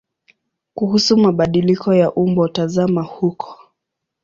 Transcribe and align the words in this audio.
Kuhusu 0.75 1.17
mabadiliko 1.17 1.93
ya 1.93 2.11
umbo 2.13 2.47
tazama 2.47 3.01
huko. 3.01 3.57